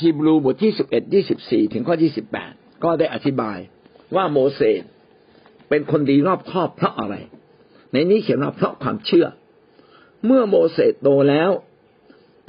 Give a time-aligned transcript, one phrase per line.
[0.00, 2.52] คีบรูบทที่สิบเอ็ดยี่สิบสี่ถึงข้อยี่สิบแปด
[2.84, 3.58] ก็ได้อธิบาย
[4.16, 4.82] ว่าโมเสส
[5.68, 7.14] เป็นคนดีรอบคอบเพราะอะไร
[7.92, 9.26] ในนี้เขียนว่าเพราะความเชื่อ
[10.26, 11.50] เมื่อโมเสสโตแล้ว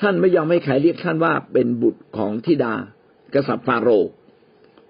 [0.01, 2.73] ท่านไม่ยอมให้ใครเรียกท่านว่าเป็นบุตรของธิดา
[3.33, 4.11] กษัตริย์ฟาโรห์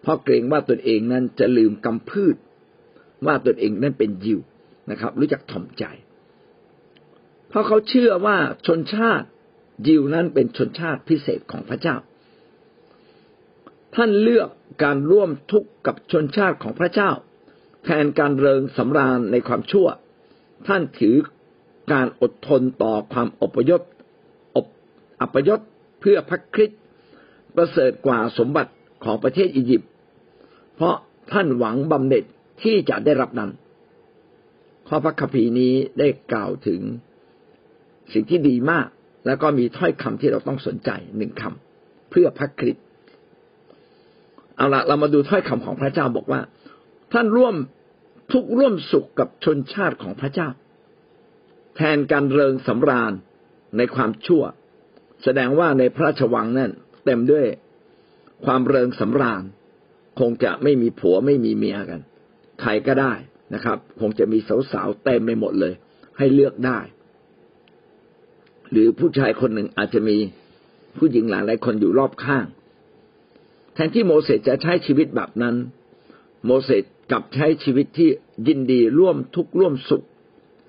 [0.02, 2.36] เพราะเกรงว่าตนเองนั้นจะลืมกำพืช
[3.25, 4.39] ว่าตนเองนั้นเป็นยิว
[4.89, 5.83] นะครับ รู้จักถ่อมใจ
[7.49, 8.38] เพราะเขาเชื่อว่า
[8.68, 9.27] ชนชาติ
[9.88, 11.95] ยิวนั้นเป็นชนชาติพิเศษของพระเจ้า
[13.95, 14.50] ท่านเลือก
[14.84, 17.12] การร่วมทุกข์กับชนชาติของพระเจ้า
[17.84, 19.88] แทนการเริงสำราญในความชั่ว
[20.68, 21.16] ท่านถือ
[21.91, 23.82] การอดทนต่อความอพยพ
[24.55, 24.66] อบ
[25.22, 25.59] อัปยศ
[25.99, 26.80] เพื่อพระคริสต์
[27.55, 28.72] ประเสริฐกว่าสมบัติ
[29.04, 29.90] ของประเทศอียิปต์
[30.76, 30.96] เพราะ
[31.32, 32.23] ท่านหวังบำเหน็จ
[32.63, 33.52] ที่จะได้รับนั้น
[34.88, 36.82] ข้อพระคัมภีร์นี้ได้กล่าวถึง
[38.13, 38.88] สิ่งที่ดีมาก
[39.26, 42.85] แล้วก็มีถ้อยคำที่เราต้องสนใจหนึ่งคำเพื่อพระคริสต์
[44.62, 46.41] เอาละเรามาดูถ้อยคำของพระเจ้าบอกว่า
[47.13, 47.55] ท่านร่วม
[48.34, 50.49] ทุกร่วมสุขกับชนชาติของพระเจ้า
[51.76, 53.13] แทนการเริงสำราญ
[53.77, 54.43] ในความชั่ว
[55.23, 56.71] แสดงว่าในพระราชวังนั่น
[57.05, 57.45] เต็มด้วย
[58.45, 59.43] ความเริงสำราญ
[60.20, 62.01] คงจะไม่มีผัวไม่มีเมียกัน
[62.62, 63.13] ใครก็ได้
[63.53, 64.38] นะครับ คงจะมี
[64.72, 65.73] สาวๆเต็มไปหมดเลย
[66.18, 66.79] ให้เลือกได้
[68.72, 70.18] หรือผู้ชายคนหนึ่งอาจจะมี
[70.97, 72.46] ผู้หญิงหลายหลายคนอยู่รอบข้าง
[73.74, 75.56] แทนที่โมเสสจะใช้ชีวิตแบบนั้น
[76.46, 78.09] โมเสสกลับใช้ชีวิตที่
[78.47, 80.06] ยินดีร่วมทุกข์ร่วมสุข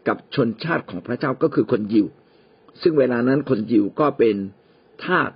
[0.08, 2.06] กับชนชาติของพระเจ้าก็คือคนยิว
[2.82, 4.36] ซึ่งเวลานั้นคนยิวก็เป็น
[5.04, 5.30] ทาส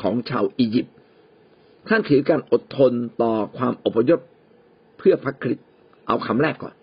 [0.00, 0.94] ของชาวอียิปต์
[1.88, 4.20] ท่านถือการอดทนต่อความอพยพ
[4.98, 5.66] เพื่อพระคริสต์
[6.06, 6.74] เอาคำแรกก่อน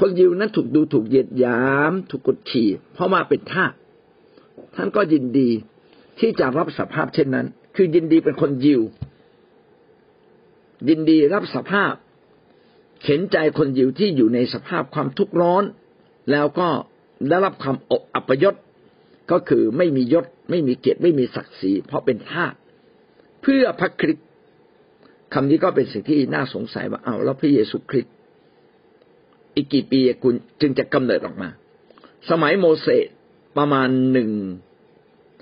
[0.00, 3.72] คนยิวนั้นถูกดูถูกเหยียดหยาม ถูกกดขี่ เพราะว่าเป็นทาส
[4.76, 5.48] ท่านก็ยินดี
[6.18, 8.82] ที่จะรับสภาพเช่นนั้นคือยินดีเป็นคนยิว
[10.88, 11.94] ยินดีรับสภาพ
[13.04, 15.64] เห็นใจคนยิวที่อยู่ในสภาพความทุกข์ร้อน
[16.30, 16.68] แล้วก็
[17.28, 18.54] ได้รับความอบอัปยศ
[19.30, 22.54] ก็คือไม่มียศ ไม่มีเกียรติไม่มีศักดิ์ศรีเพราะเป็นทาส
[23.42, 24.26] เพื่อพระคริสต์
[25.34, 28.14] คำนี้ก็เป็นสิ่งที่น่าสงสัยว่าเอาแล้วพระเยซูคริสต์
[29.54, 31.48] อีกกี่ปีคุณจึงจะกำเนิดออกมา
[32.30, 33.06] สมัยโมเสส
[33.58, 34.30] ประมาณหนึ่ง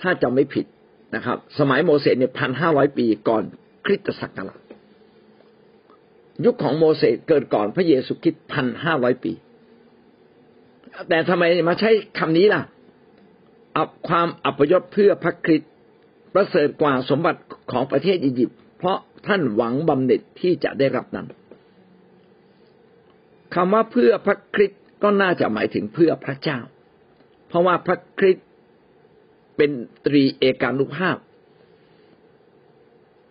[0.00, 0.66] ถ้าจำไม่ผิด
[1.14, 3.42] นะครับ สมัยโมเสสเนี่ยพันห้าร้อยปีก่อน
[3.84, 4.60] คริสตศักราช
[6.44, 9.32] ยุคของโมเสสเกิดก่อนพระเยซูคริสต์พันห้าร้อยปี
[11.08, 12.62] แต่ทำไมมาใช้คำนี้ล่ะ
[13.76, 15.70] อับความอัปยศเพื่อพระคริสต์
[16.34, 17.40] ประเสริฐกว่าสมบัติ
[17.72, 21.26] ของประเทศอียิปต์เพราะท่านหวังบำเหน็จที่จะได้รับนั้น
[23.54, 26.58] คำว่าเพื่อพระคริสต์ก็น่าจะหมายถึงเพื่อพระเจ้า
[27.48, 28.45] เพราะว่าพระคริสต์
[29.56, 29.70] เป็น
[30.06, 31.16] ตรีเอกานุภาพ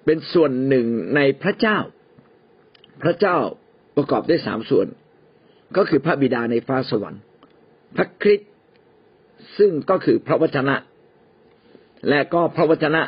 [0.06, 1.78] เป็นส่วนหนึ่งในพระเจ้า
[3.03, 3.38] พระเจ้า
[3.96, 4.88] ประกอบด้วยสามส่วน
[5.78, 7.22] ก็คือพระบิดาในฟ้าสวรรค์
[7.96, 8.50] พระคริสต์
[9.58, 10.75] ซึ่งก็คือพระวจนะ
[12.09, 13.02] และก็พระวจนะ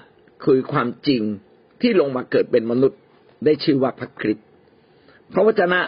[0.46, 1.22] คือความจริง
[1.82, 3.00] ที่ลงมาเกิดเป็นมนุษย์
[3.46, 4.46] ได้ชื่อว่าพระคริสต์
[5.34, 5.80] พระวจนะ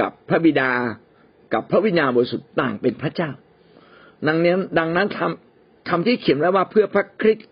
[0.00, 0.70] กับพระบิดา
[1.54, 3.30] กับพระวิญญาณบริสุทธิ์ต่างเป็นพระเจ้า
[4.26, 5.49] ดังนั้นดังนั้นคำ
[5.88, 7.48] คำที่เขียนไว้ว่าเพื่อพระคริสต์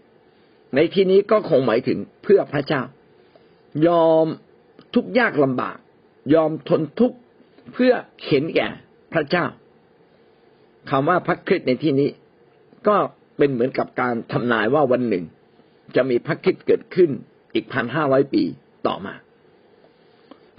[0.75, 2.83] ในที่นี้ก็คงหมายถึงเพื่อพระเจ้า
[3.87, 4.27] ยอม
[4.94, 5.77] ทุกยากลำบาก
[6.34, 7.16] ยอมทนทุกข์
[7.72, 7.93] เพื่อ
[8.27, 8.69] เห็นแก่
[9.12, 9.44] พระเจ้า
[10.91, 12.11] คำว่าพระคริสต์ในที่นี้
[12.89, 12.97] ก็
[13.39, 15.25] เป็นเหมือนกับการทำนายว่าวันหนึ่ง
[15.97, 17.10] จะมีพระคริสต์เกิดขึ้น
[17.55, 18.43] อีกพันห้าร้อยปี
[18.87, 19.15] ต่อมา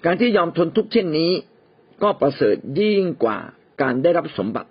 [0.06, 1.32] การที่ยอมทนทุกข์เช่นนี้
[2.04, 3.40] ก็ประเสริฐยิ่งกว่า
[3.82, 4.70] การได้รับสมบัติ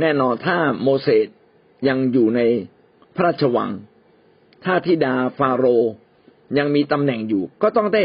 [0.00, 1.26] แน่นอนถ้าโมเสส
[1.88, 2.40] ยังอยู่ใน
[3.16, 3.70] พระราชวัง
[4.64, 5.64] ถ้าธิดาฟาโร
[6.58, 8.04] ยังมีตำแหน่งอยู่ ก็ต้องได้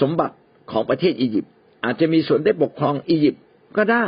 [0.00, 0.36] สมบัติ
[0.70, 1.52] ของประเทศอียิปต์
[1.84, 3.42] อาจจะมีส่วนได้ปกครองอียิปต์
[3.76, 4.04] ก็ได้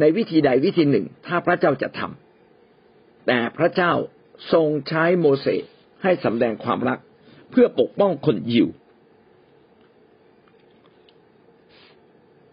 [0.00, 3.92] ในวิธีใดวิธีหนึ่ง ถ้าพระเจ้าจะทำแต่พระเจ้า
[4.52, 5.64] ทรงใช้โมเสส
[6.02, 6.98] ให้สำแดงความรัก
[7.50, 8.68] เพื่อปกป้องคนยิว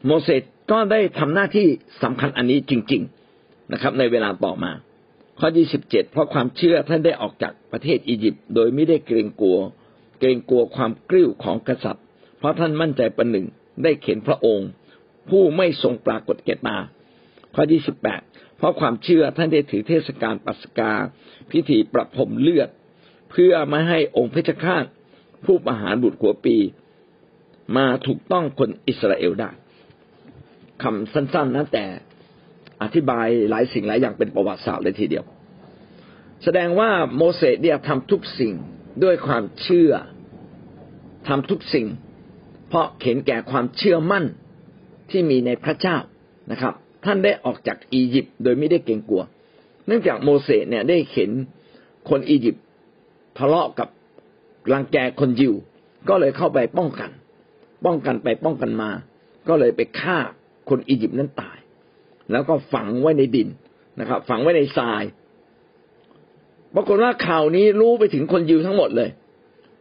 [0.06, 1.68] โมเสสก็ได้ทำหน้าที่
[2.04, 3.02] สำคัญอันนี้จริง
[3.38, 4.72] ๆนะครับ ในเวลาต่อมา
[5.40, 9.60] ข้อที่สิบเจ็ดเพราะความเชื่อท่านได้ออกจากประเทศอียิปต์โดยไม่ได้เกรงกลัว
[10.20, 12.06] เกรงกลัวความกริ้วของกษัตริย์
[12.38, 13.46] เพราะท่านมั่นใจประหนึ่ง
[13.84, 14.70] ได้เข็นพระองค์
[15.30, 16.78] ผู้ไม่ทรงปรากฏแก่ตา
[17.56, 18.22] ข้อที่สิบแปด
[18.58, 20.94] เพราะความเชื่อท่านได้ถือเทศกาลปัสกา
[21.52, 22.70] พิธีประพรมเลือด
[23.32, 24.86] เพื่อไม่ให้องค์เพชฌฆาต
[25.46, 26.58] ผู้ประหารบุตรหัวปี
[27.78, 29.52] มาถูกต้องคนอิสราเอลได้
[30.84, 31.86] คำสั้นๆนะแต่
[32.84, 35.26] อธิบายหลายสิ่งหลายอย่างเป็นประวัติศาสตร์เลยทีเดียว
[36.44, 38.54] แสดงว่าโมเสสเนี่ยทำทุกสิ่ง
[39.04, 39.92] ด้วยความเชื่อ
[41.28, 41.88] ทำทุกสิ่ง
[42.70, 44.26] เพราะเห็นแก่ความเชื่อมั่น
[45.12, 45.98] ที่มีในพระเจ้า
[46.52, 46.74] นะครับ
[47.06, 49.24] ท่านได้ออกจากอียิปต์โดยไม่ได้เกรงกลัว
[49.88, 51.30] เนื่องจากโมเสสเนี่ยได้เห็น
[52.10, 52.64] คนอียิปต์
[53.38, 53.90] ทะเลาะกับ
[54.74, 55.54] รังแกคนยิว
[56.10, 57.10] ก็เลยเข้าไปป้องกัน
[57.86, 58.90] ป้องกันไปป้องกันมา
[59.48, 60.18] ก็เลยไปฆ่า
[60.70, 61.58] คนอียิปต์นั้นตาย
[62.32, 63.48] แล้วก็ฝังไว้ในดิน
[64.00, 65.04] นะครับ ฝังไว้ในทราย
[66.76, 69.10] ปรากฏว่าข่าวนี้รู้ไปถึงคนยิวทั้งหมดเลย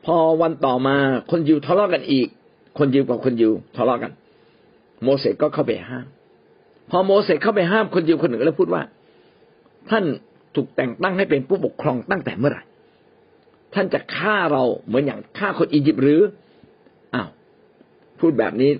[0.06, 0.97] พอวันต่อมา
[1.31, 2.29] คนยิวทะเลาะกันอีก
[2.79, 4.12] คนยิวกับคนยิวทะเลาะกัน
[5.03, 6.06] โมเสสก็เข้าไปห้าม
[6.91, 8.83] พอโมเสสเข้าไปห้ามคนยิวคนหนึ่งก็เลยพูดว่า
[9.91, 10.05] ท่าน
[10.55, 12.62] ถูกแต่งตั้งให้เป็นผู้ปกครองตั้งแต่เมื่อไหร่
[13.75, 16.21] ท่านจะฆ่าเราเหมือนอย่างฆ่าคนอียิปต์หรือ
[17.15, 17.29] อ้าว
[18.21, 18.71] พูดแบบนี้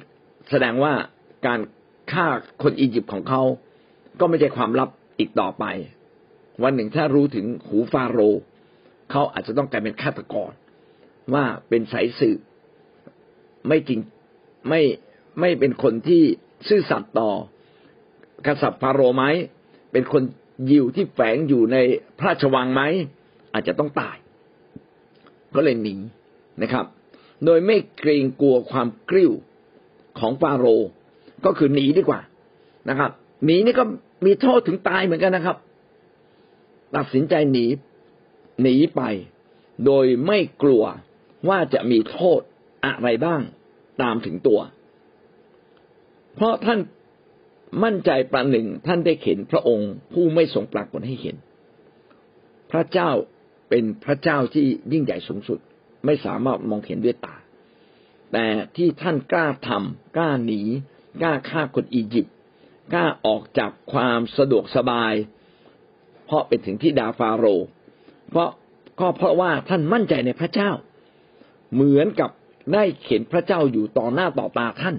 [0.51, 0.93] แสดงว่า
[1.47, 1.61] การ
[2.13, 2.27] ฆ่า
[2.63, 3.43] คนอียิปต์ของเขา
[4.21, 4.89] ก็ไม่ใช่ความลับ
[5.19, 5.65] อีกต่อไป
[6.63, 8.43] วันหนึ่งถ้ารู้ถึงหูฟาโรห์
[9.11, 10.53] เขาอาจจะต้องกลายเป็นฆาตกร
[11.35, 12.39] ว่าเป็นสายสืบ
[13.69, 14.01] ไม่จริง
[14.69, 14.83] ไม่
[15.41, 16.23] ไม่เป็นคนที่
[16.69, 17.31] ซื่อสัตย์ต่อ
[18.47, 19.25] กษัตริย์ฟาโรห์ไหม
[19.93, 20.23] เป็นคน
[20.71, 21.77] ยิวที่แฝงอยู่ใน
[22.19, 22.83] พระราชวังไหม
[23.53, 24.17] อาจจะต้องตาย
[25.55, 25.97] ก็เลยหนี
[26.63, 26.87] นะครับ
[27.45, 29.33] โดยไม่เกรงกลัวความกริ้ว
[30.19, 30.89] ของฟาโรห์
[31.45, 32.21] ก็คือหนีดีกว่า
[32.89, 33.11] นะครับ
[33.45, 33.85] หนีนี่ก็
[34.27, 35.57] มีโทษถึงตายเหมือนกันนะครับ
[36.97, 37.67] ตัดสินใจหนี
[38.63, 39.03] หนีไป
[39.87, 40.85] โดยไม่กลัว
[41.49, 42.41] ว่าจะมีโทษ
[42.87, 43.41] อะไรบ้าง
[44.03, 44.61] ตามถึงตัว
[46.35, 46.81] เพราะท่าน
[47.85, 51.37] มั่นใจประหนึ่งท่านได้เห็นพระองค์ผู้ไม่ทรงปรากฏให้เห็น
[52.73, 53.11] พระเจ้า
[53.69, 55.59] เป็นพระเจ้าที่ยิ่งใหญ่สูงสุด
[56.05, 57.37] ไม่สามารถมองเห็นด้วยตา
[58.33, 58.47] แต่
[58.77, 60.63] ที่ท่านกล้าทำกล้าหนี
[61.21, 62.35] กล้าฆ่าคนอียิปต์
[62.93, 65.15] กล้าออกจากความสะดวกสบาย
[66.27, 67.67] เพราะเป็นถึงที่ดาฟาโรห์
[68.31, 68.51] เพราะ
[69.01, 70.71] ก็เพราะว่าท่านมั่นใจในพระเจ้า
[71.75, 72.31] เหมือนกับ
[72.75, 74.97] ได้เห็นพระเจ้าอยู่ต่อหน้าต่อตาท่าน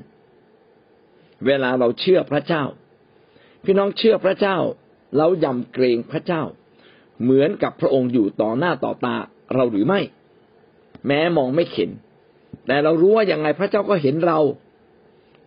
[1.46, 2.64] เวลาเราเชื่อพระเจ้า
[3.64, 4.58] พี่น้องเชื่อพระเจ้า
[5.18, 6.44] เรายำเกรงพระเจ้า
[7.24, 9.16] เหมือนกับพระองค์อยู่ต่อหน้าต่อตา
[9.54, 10.02] เราหรือไม่
[11.08, 11.90] แม้มองไม่เห็น
[12.68, 14.40] แต่เรารู้ว่าอย่างไงพระเจ้าก็เห็นเรา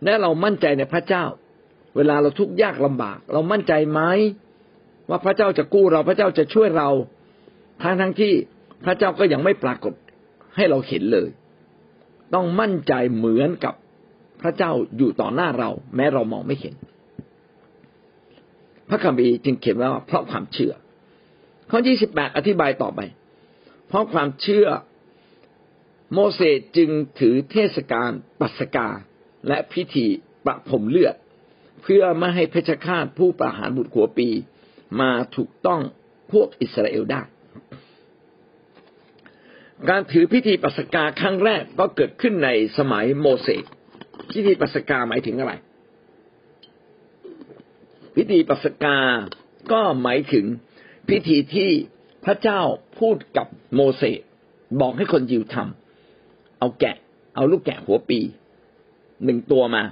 [0.03, 1.25] และเรามั่นใจในพระเจ้า
[1.95, 4.01] เวลาเราทุกข์ยากลำบาก เรามั่นใจไหม
[5.09, 6.89] ว่าพระเจ้าจะกู้เราพระเจ้าจะช่วยเรา
[7.81, 8.33] ทั้งทั้งที่
[8.85, 9.93] พระเจ้าก็ยังไม่ปรากฏ
[10.55, 11.29] ให้เราเห็นเลย
[12.33, 13.73] ต้องมั่นใจเหมือนกับ
[14.41, 16.75] พระเจ้าอยู่ต่อหน้าเรา แม้เรามองไม่เห็น
[18.89, 20.73] พระคัมภีร์จึงเขียนว่าเพราะความเชื่อ
[21.69, 22.99] ข้อที่สิบแปดอธิบายต่อไป
[23.87, 24.67] เพราะความเชื่อ
[26.13, 26.89] โมเสสจึง
[27.19, 28.87] ถือเทศกาลปัสกา
[29.47, 30.05] และพิธี
[30.45, 31.15] ประพรมเลือด
[31.83, 34.29] เพื่อไม่ให้เพชฌฆาตผู้ประหารบุตรขัวปี
[34.99, 35.81] มาถูกต้อง
[36.31, 37.21] พวกอิสราเอลได้
[39.89, 43.63] การถือพิธีปัสกาครั้งแรกก็เกิดขึ้นในสมัยโมเสส
[44.31, 45.53] พิธีปัสกาหมายถึงอะไร
[48.15, 48.97] พิธีปัสกา
[49.71, 50.45] ก็หมายถึง
[51.09, 51.69] พิธีที่
[52.25, 52.61] พระเจ้า
[52.99, 54.21] พูดกับโมเสส
[54.81, 56.97] บอกให้คนยิวทำเอาแกะ
[57.35, 58.19] เอาลูกแกะหัวปี
[59.23, 59.83] หนึ่งตัวมา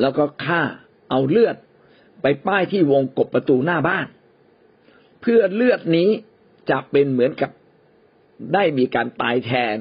[0.00, 0.62] แล้วก็ฆ่า
[1.10, 1.56] เอาเลือด
[2.22, 4.06] ไปป้ายที่วงกบประตูหน้าบ้าน
[5.20, 6.08] เพื่อเลือดนี้
[6.70, 7.50] จะเป็นเหมือนกับ
[8.54, 9.76] ได้มีการตายแทน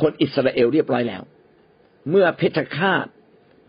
[0.00, 1.22] คนอิสราเอลเรียบร้อยแล้ว
[2.10, 3.06] เมื่อเพชฌฆาต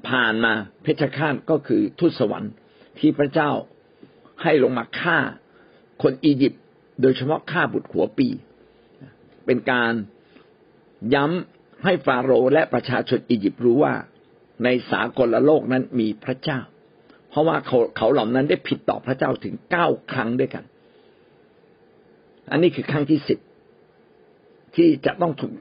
[0.10, 0.54] ผ่านมา
[0.84, 2.54] เพชฌฆาตก็คือทูตสวรรค์
[3.00, 3.52] ที่พระเจ้า
[4.42, 5.18] ให้ลงมาฆ่า
[6.04, 6.62] คนอียิปต์
[7.02, 8.28] โดยเฉพาะฆ่าบุตรหัวปี
[9.46, 9.94] เป็นการ
[11.14, 11.53] ย้ำ
[11.84, 13.94] ให้ฟาโรห์และประชาชนอียิปต์รู้ว่า
[14.64, 16.60] ในสากลโลกนั้นมีพระเจ้า
[17.30, 20.64] เพราะว่าเขาเขาเหล่านั้นได้ผิดต่อพระเจ้าถึงเก้าครั้งด้วยกัน
[22.52, 23.40] อันนี้คือครั้งที่สิบ
[24.76, 25.54] ที่จะต้องถูก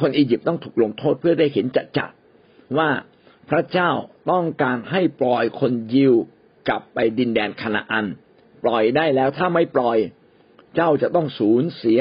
[0.00, 2.10] คนอียิปต์ต้องถูกลงโทษเพื่อได้เห็นจัดจัด
[2.78, 2.88] ว่า
[3.50, 3.90] พระเจ้า
[4.30, 6.14] ต้องการให้ปล่อยคนยิว
[6.68, 8.06] กลับไปดินแดนคานาอัน
[8.64, 9.98] ปล่อยได้แล้วถ้าไม่ปล่อย
[10.76, 12.00] เจ้าจะต้องสูญเสีย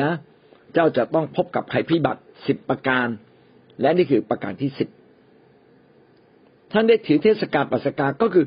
[0.73, 3.07] เจ้าจะต้องพบกับภัยพิบัติ สิบประการ
[3.81, 4.89] และนี่คือประการที่สิบ
[6.71, 8.45] ท่านได้ถือเทศกาลปัสกาก็คือ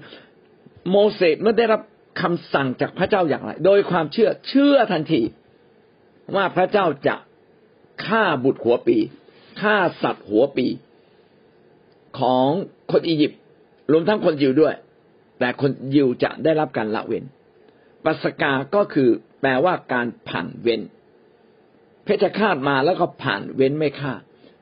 [0.90, 1.80] โมเสสเมื่อได้รับ
[2.20, 5.20] คำสั่งจากพระเจ้าอย่างไร โดยความเชื่อเชื่อทันที
[6.36, 7.16] ว่าพระเจ้าจะ
[8.04, 8.98] ฆ่าบุตรหัวปี
[9.60, 10.66] ฆ่าสัตว์หัวปี
[12.18, 12.48] ของ
[12.92, 13.40] คนอียิปต์
[13.92, 14.74] รวมทั้งคนยิวด้วย
[15.38, 17.24] แต่คนยิวจะได้รับการละเว้น
[18.04, 19.08] ปัสกาก็คือ
[19.40, 20.80] แปลว่าการผ่านเว้น
[22.04, 24.12] เพชฌฆาตมาแล้วก็ผ่านเว้นไม่ฆ่า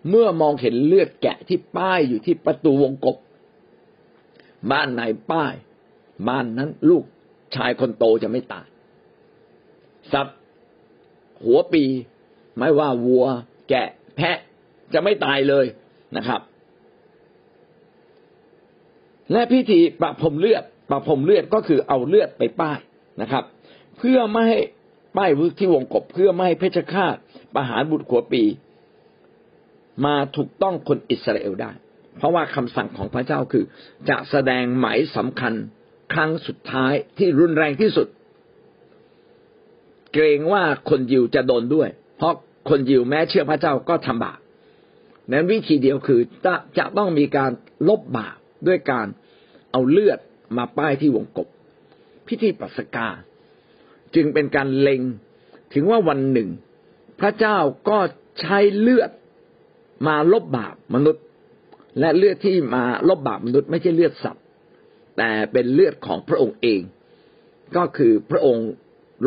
[0.08, 3.16] เมื่อมองเห็นเลือดแกะที่ป้ายอยู่ที่ประตูวงกบ
[4.70, 5.02] บ้านไหน
[5.32, 5.52] ป้าย
[6.28, 7.04] บ้านนั้นลูก
[7.54, 8.66] ชายคนโตจะไม่ตาย
[10.12, 10.38] สัตว์
[11.44, 11.84] หัวปี
[12.58, 13.26] ไม่ว่าวัว
[13.68, 14.36] แกะ แพะ
[14.94, 15.66] จะไม่ตายเลย
[16.16, 16.40] นะครับ
[19.32, 22.78] และพิธีประพรมเลือดประพรมเลือดก็คือเอาเลือดไปป้าย
[23.22, 23.44] นะครับ
[23.98, 24.60] เพื่อไม่ให้
[25.18, 27.16] ป้ายที่วงกบเพื่อไม่ให้เพชฌฆาต
[27.54, 28.44] ประหารบุตรขัวปี
[30.04, 31.72] มาถูกต้องคนอิสราเอลได้
[32.16, 33.64] เพราะว่าคำสั่งของพระเจ้าคือ
[34.08, 35.52] จะแสดงหมายสำคัญ
[36.12, 38.08] ครั้งสุดท้ายที่รุนแรงที่สุด
[40.12, 42.34] เกรงว่าคนยิวจะโดนด้วย เพราะ
[42.68, 44.38] คนยิวแม้เชื่อพระเจ้าก็ทำบาป
[45.30, 47.50] นั้นวิธีเดียวคือจะจะต้องมีการ
[47.88, 49.06] ลบบาปด้วยการ
[49.72, 50.18] เอาเลือด
[50.56, 51.48] มาป้ายที่วงกบ
[52.26, 53.08] พิธีปัสกา
[54.14, 55.02] จึงเป็นการเล็ง
[55.74, 56.48] ถึงว่าวันหนึ่ง
[57.20, 57.56] พระเจ้า
[57.88, 57.98] ก็
[58.40, 59.10] ใช้เลือด
[60.06, 61.24] มาลบบาปมนุษย์
[62.00, 64.44] และเลือดที่มาลบบาปมนุษย์ไม่ใช่เลือดสัตว์
[65.18, 66.80] แต่เป็นเลือดของพระองค์เอง
[67.76, 68.68] ก็คือพระองค์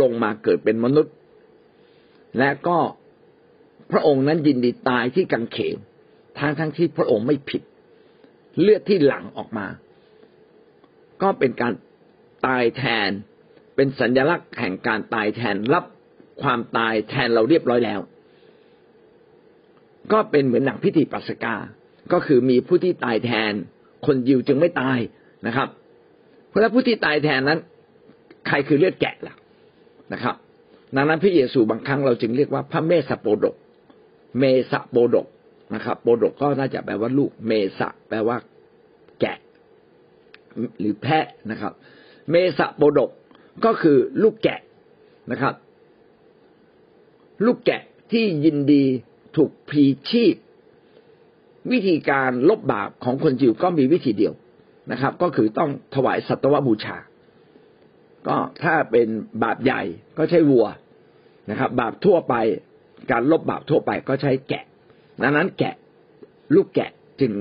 [0.02, 1.14] ลงมาเกิดเป็นมนุษย์
[2.40, 2.78] และก็
[3.92, 5.78] พระองค์นั้นยินดีตายที่กังเขน
[6.40, 7.62] ทั้งทั้งที่พระองค์ไม่ผิด
[8.62, 9.68] เลือดที่หลั่งออกมา
[11.22, 11.74] ก็เป็นการ
[12.46, 13.12] ตายแทน
[13.76, 15.86] เป็นสัญลักษณ์แห่งการตายแทนรับ
[16.42, 18.00] ความตายแทนเราเรียบร้อยแล้ว
[20.12, 21.56] ก็เป็นเหมือนหนังพิธีปัสกา
[22.12, 23.54] ก็คือมีผู้ที่ตายแทน
[24.06, 24.98] คนยิวจึงไม่ตาย
[25.48, 25.68] นะครับ
[26.48, 27.60] เพราะผู้ที่ตายแทนนั้น
[28.48, 29.36] ใครคือเลือดแกะล่ะ
[30.14, 30.36] นะครับ
[30.96, 33.56] ดังนั้นพระเยซูบางครั้งเราจึงเรียกว่าพระเมสโปดก
[34.40, 35.28] เมสโปดก
[35.76, 38.38] นะครับ โปดกก็น่าจะแปลว่าลูก เมสะแปลว่า
[39.20, 39.38] แกะ
[40.80, 41.74] หรือแพะนะครับ
[42.30, 43.10] เมสะโปดก
[43.66, 44.60] ก็คือลูกแกะ
[45.32, 45.54] นะครับ
[47.46, 47.82] ลูกแกะ
[48.12, 48.84] ที่ยินดี
[49.36, 50.36] ถูกพลีชีพ
[51.72, 54.34] วิธีการลบบาปของคนจิวก็มีวิธีเดียว
[54.92, 56.98] นะครับ ก็คือต้องถวายสัตวบูชา
[58.28, 59.08] ก็ถ้าเป็น
[59.44, 59.82] บาปใหญ่
[60.18, 60.68] ก็ใช้วัว
[61.50, 62.36] นะครับ บาปทั่วไป
[63.12, 64.64] การลบบาปทั่วไปก็ใช้แกะ
[65.22, 65.76] ดังนั้นแกะ
[66.56, 66.92] ลูกแกะ
[67.22, 67.32] จึง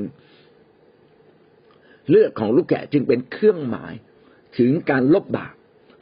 [2.09, 3.93] เลือดของลูกแกะจึงเป็นเครื่องหมาย
[4.59, 5.55] ถึงการลบบาป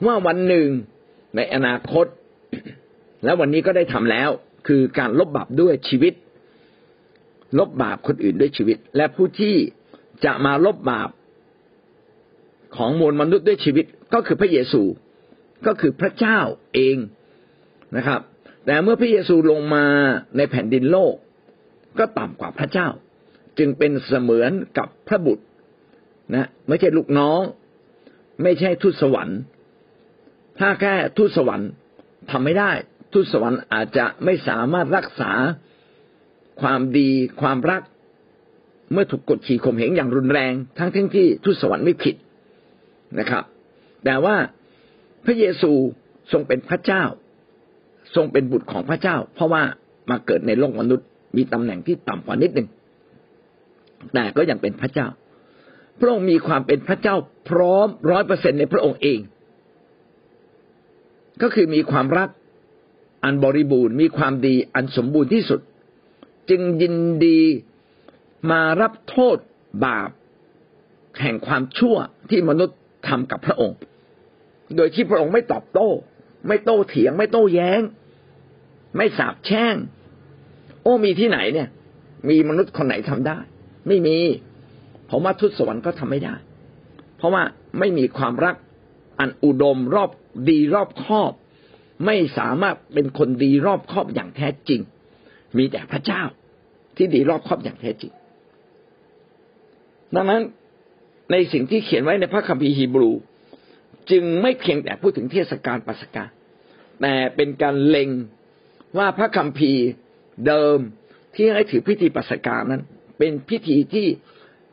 [0.07, 0.69] ว่าวันหนึ่ง
[1.37, 2.07] ในอนาคต
[3.25, 4.31] และวันนี้ก็ได้ทำแล้ว
[4.69, 6.15] คือการลบบาปด้วยชีวิต
[7.59, 9.55] ลบบาปคนอื่นด้วยชีวิต และผู้ที่
[10.25, 11.11] จะมาลบบาป
[12.77, 14.83] ของมวลมนุษย์ด้วยชีวิตก็คือพระเยซู
[15.67, 16.41] ก็คือพระเจ้า
[16.75, 16.97] เอง
[17.97, 18.21] นะครับ
[18.67, 19.85] แต่เมื่อพระเยซูลงมา
[20.37, 21.15] ในแผ่นดินโลก
[21.99, 22.89] ก็ต่ำกว่าพระเจ้า
[23.59, 25.45] จึงเป็นเสมือนกับพระบุตร
[26.35, 27.41] นะไม่ใช่ลูกน้อง
[28.43, 29.41] ไม่ใช่ทูตสวรรค์
[30.59, 31.71] ถ้าแค่ทูตสวรรค์
[32.31, 32.71] ทำไม่ได้
[33.13, 35.33] ทูตสวรรค์อาจจะไม่สามารถรักษา
[36.61, 37.11] ความดี
[37.41, 37.83] ความรัก
[38.93, 42.17] เมื่อถูกกดขี่ข่มเหงอย่างรุนแรงทั้งที่ทูตสวรรค์ไม่ผิด
[43.19, 43.45] นะครับ
[44.05, 44.37] แต่ว่า
[45.25, 45.71] พระเยซู
[46.33, 47.03] ทรงเป็นพระเจ้า
[48.15, 49.63] ทรงเป็นบุตรของพระเจ้า เพราะว่า
[50.11, 52.69] มาเกิดในโลกมนุษย์ มีตำแหน่งที่ต่ำกว่านิดหนึ่ง
[54.15, 55.07] แต่ก็ยังเป็นพระเจ้า
[56.01, 57.17] พระองค์มีความเป็นพระเจ้า
[57.49, 59.19] พร้อมร้อยเปอร์เซ็นในพระองค์เอง
[61.43, 62.29] ก็คือมีความรัก
[63.25, 65.61] อันบริบูรณ์มีความดีอันสมบูรณ์ที่สุด
[66.51, 66.95] จึงยิน
[67.27, 67.41] ดี
[68.51, 69.37] มารับโทษ
[69.85, 70.11] บาป
[71.21, 71.97] แห่งความชั่ว
[72.31, 72.79] ที่มนุษย์
[73.09, 73.79] ทำกับพระองค์
[74.77, 75.89] โดยที่พระองค์ไม่ตอบโต้
[76.49, 77.81] ไม่โต้เถียง ไม่โต้แย้ง
[78.97, 79.77] ไม่สาบแช่ง
[80.83, 81.69] โอ้มีที่ไหนเนี่ย
[82.29, 83.39] มีมนุษย์คนไหนทำได้
[83.89, 84.19] ไม่มี
[85.11, 86.35] ผมว่าทุตสวรรค์ก็ทำไม่ได้
[87.17, 87.43] เพราะว่า
[87.79, 88.57] ไม่มีความรัก
[89.19, 90.11] อันอุดมรอบ
[90.49, 91.33] ดีรอบครอบ
[92.07, 94.81] ไม่สามารถเป็นคนดีรอบครอบอย่างแท้จริง
[95.57, 96.23] มีแต่พระเจ้า
[96.97, 98.13] ที่ดีรอบครอบอย่างแท้จริง
[100.15, 100.43] ดังนั้น
[101.31, 103.11] ในสิ่งที่เขียนไว้ในพระคัมภีร์ฮีบรู
[104.11, 106.25] จึงไม่เพียงแต่พูดถึงเทศกาลปัสกา
[107.01, 108.11] แต่เป็นการเล็ง
[108.99, 109.87] ว่าพระคัมภีร์
[110.47, 110.79] เดิม
[111.35, 112.83] ที่ให้ถือพิธีปัสกานั้น
[113.19, 114.07] เป็นพิธีที่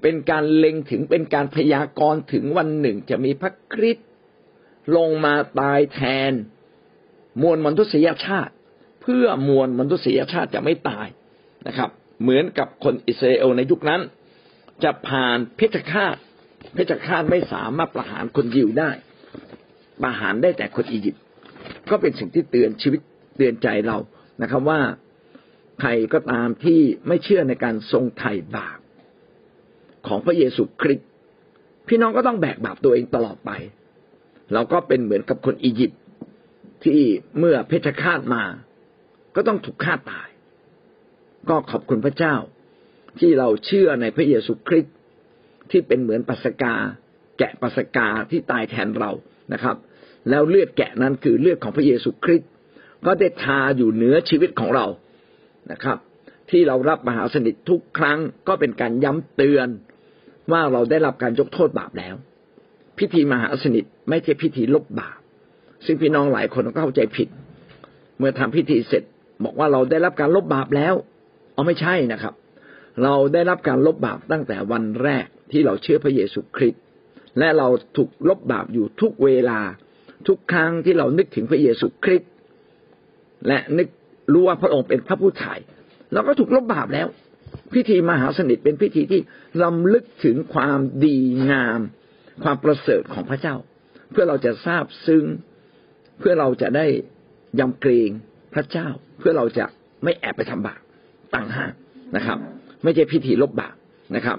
[0.02, 4.02] เป็นการเล็งถึงเป็นการพยากรณ์ถึงวันหนึ่งจะมีพระคริสต
[4.98, 6.32] ลงมาตายแทน
[7.42, 8.54] มวลมนุษยชาติ
[9.02, 11.08] เพื่อมวลมนุษยชาติจะไม่ตาย
[11.68, 11.90] นะครับ
[12.22, 14.02] เหมือนกับคนอิสราเอลในยุคนั้น
[14.84, 16.16] จะผ่านเพชฌฆาต
[16.74, 18.92] เพชฌฆาตไม่สามารถประหารคนยิวได้
[20.02, 21.24] ประหารได้แต่คนอียิปต์
[21.90, 23.02] ก็เป็นสิ่งที่เตือนชีวิต
[23.38, 23.98] เตือนใจเรา
[24.42, 24.82] นะครับว่า
[25.80, 28.80] ใครก็ตามที่ไม่เชื่อในการทรงไถ่บาป
[30.08, 31.10] ของพระเยซูคริสต์
[31.88, 33.52] พี่น้องก็ต้องแบกบาปตัวเองตลอดไป
[34.54, 36.02] เราก็เป็นเหมือนกับคนอียิปต์
[36.84, 37.02] ที่
[37.40, 38.44] เมื่อเพชฌฆาตมา
[39.36, 40.30] ก็ต้องถูกฆ่าตาย
[41.50, 42.36] ก็ขอบคุณพระเจ้า
[43.20, 44.96] ที่เราเชื่อในพระเยซูคริสต์
[45.72, 46.76] ที่เป็นเหมือนปัสกา
[47.38, 49.12] แกะปัสกาที่ตายแทนเรา
[49.54, 49.76] นะครับ
[50.30, 52.50] แล้วเลือดแกะนั้นคือเลือดของพระเยซูคริสต์
[53.06, 54.86] ก็ได้ทาอยู่เหนือชีวิตของเรา
[55.72, 55.98] นะครับ
[56.52, 59.68] ที่เรารับมหาสนิททุกครั้งก็เป็นการย้ำเตือน
[60.52, 62.16] ว่าเราได้รับการยกโทษบาปแล้ว
[63.00, 65.20] พิธีมหาสนิทไม่ใช่พิธีลบบาป
[65.86, 67.28] ซึ่งพี่น้องหลายคนก็เข้าใจผิด
[68.18, 69.04] เมื่อทำพิธีเสร็จ
[69.44, 70.94] บอกว่าเราได้รับการลบบาปแล้ว
[71.54, 72.34] เอาไม่ใช่นะครับ
[73.04, 76.82] เราได้รับการลบบาปตั้งแต่วันแรกที่เราเชื่อพระเยซูคริสต์
[77.40, 79.60] และเราถูกลบบาปอยู่ทุกเวลา
[80.28, 82.32] ทุกครั้งที่เรานึกถึงพระเยซูคริสต์
[83.48, 83.88] และนึก
[84.34, 85.60] รู้ว่าพระองค์เป็นพระผู้ถ่าย
[86.14, 87.08] เราก็ถูกลบบาปแล้ว
[87.74, 89.22] พิธีมหาสนิทเป็นพิธีที่
[89.64, 91.18] ลำลึกถึงความดี
[91.52, 91.80] งาม
[92.44, 93.56] ความประเสริฐของพระเจ้า
[94.12, 95.26] เพื่อเราจะทราบซึ้ง
[96.20, 96.86] เพื่อเราจะได้
[97.60, 98.10] ยำเกรง
[98.54, 98.88] พระเจ้า
[99.20, 99.66] เพื่อเราจะ
[100.04, 100.80] ไม่แอบไปทำบาป
[101.36, 101.74] ต่างหาก
[102.16, 102.38] นะครับ
[102.84, 103.76] ไม่ใช่พิธีลบบาป
[104.16, 104.38] นะครับ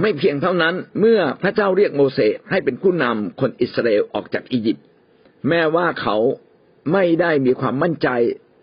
[0.00, 4.84] ไม่เพียงเท่านั้นเมื่อพระเจ้าเรียกโมเสสให้เป็นผู้นำคนอิสราเอลออกจากอียิปต์
[5.48, 6.16] แม้ว่าเขา
[6.92, 8.08] ไม่ได้มีความมั่นใจ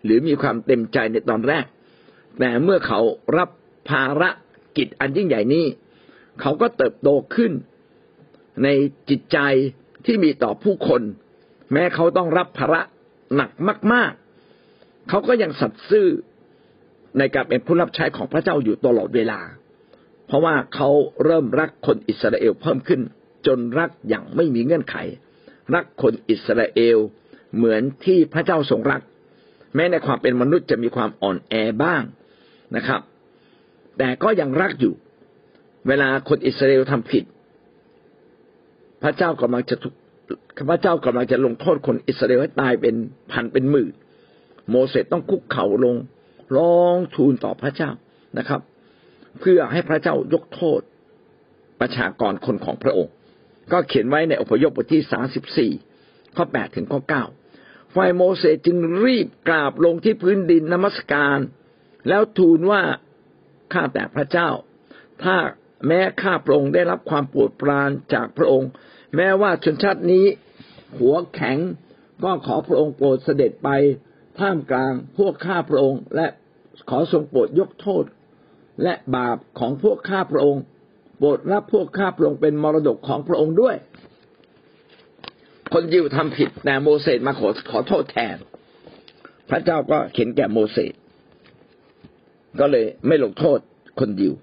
[0.04, 1.64] หรือมีความเต็มใจในตอนแรก
[2.38, 3.00] แต่เมื่อเขา
[3.36, 3.48] รับ
[3.88, 4.22] ภาร
[4.76, 5.64] กิจอันยิ่งใหญ่นี้
[6.40, 7.52] เขาก็เติบโตขึ้น
[8.64, 8.68] ใน
[9.10, 9.38] จิตใจ
[10.04, 11.02] ที่มีต่อผู้คน
[11.72, 12.80] แม้เขาต้องรับภาระ
[13.36, 13.50] หนัก
[13.92, 14.12] มาก
[14.60, 16.08] ๆ เขาก็ยังสัตย์ซื่อ
[17.18, 19.40] ในการเป็นผู้รับใช้ของพระเจ้าอยู่ตลอดเวลา
[20.26, 20.88] เพราะว่าเขา
[21.24, 23.00] เริ่มรักคนอิสราเอลเพิ่มขึ้น
[23.46, 24.96] จนรักอย่างไม่มีเงื่อนไข
[25.74, 26.98] รักคนอิสราเอล
[27.56, 29.02] เหมือนที่พระเจ้าทรงรัก
[29.74, 31.54] แม้ในความเป็นมนุษย์จะมีความอ่อนแอ
[31.84, 32.02] บ้าง
[32.76, 33.00] นะครับ
[33.98, 34.94] แต่ก็ยังรักอยู่
[35.88, 37.24] เวลาคนอิสราเอลทำผิด
[39.02, 39.76] พระเจ้ากำลังจะ
[40.70, 42.94] พระเจ้ากำลังจะลงโทษคนอิสราเอลให้ตายเป็น
[43.32, 43.92] พันเป็นหมื่น
[44.70, 45.96] โมเสสต้องคุกเข่าลง
[46.56, 47.90] ร้องทูลต่อพระเจ้า
[48.38, 48.60] นะครับ
[49.40, 50.80] เพื่อให้พระเจ้ายกโทษ
[51.80, 53.14] ประชากรคนของพระองค์
[53.72, 55.72] ก็เขียนไว้ในอพยพบทที่สาสิบสี่
[56.36, 57.24] ข้อแปดถึงข้อเก้า
[57.94, 61.38] ฝ่ายโมเสสจึงรีบกราบลงที่พื้นดินนมัสการ
[62.08, 62.82] แล้วทูลว่า
[63.72, 64.48] ข้าแต่พระเจ้า
[65.22, 65.36] ถ้า
[65.86, 68.68] แม้ข้าพระองค์ได้รับความปวดปรานจากพระองค์
[69.16, 70.24] แม้ว่าชนชาตินี้
[70.98, 71.58] หัวแข็ง
[72.24, 73.68] ก็ขอพระองค์โปรดเสด็จไป
[74.38, 76.26] ท่ามกลางพวกข้าพระองค์ และ
[76.90, 78.04] ขอทรงโปรดยกโทษ
[78.82, 80.62] และบาปของพวกข้าพระองค์
[81.18, 83.76] โปรดรับพวกข้าพระองค์เป็นมรดกของพระองค์ด้วย
[85.72, 88.36] คนยิวทำผิดแต่โมเสสมาขอขอโทษแทน
[89.50, 90.94] พระเจ้าก็เข็นแก่โมเสส
[92.60, 93.58] ก็เลยไม่ลงโทษ
[93.98, 94.34] คนยิว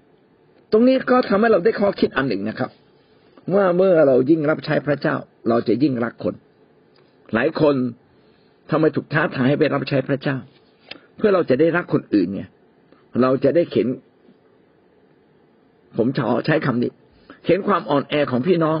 [0.72, 2.70] ตรงนี้ก็ทำให้เราได้ข้อคิดอันหนึ่งนะครับ
[3.54, 5.16] ว่าเมื่อเรายิ่งรับใช้พระเจ้า
[5.48, 6.34] เราจะยิ่งรักคน
[7.34, 7.76] หลายคน
[8.70, 10.36] ทำไมถูกท้าทายให้ไปรับใช้พระเจ้า
[11.16, 12.48] เพื่อเราจะได้รักคนอื่นเนี่ย
[13.22, 13.88] เราจะได้เข็น
[15.96, 16.92] ผมชอใช้คำนี้
[17.46, 18.78] เห็นความอ่อนแอของพี่น้อง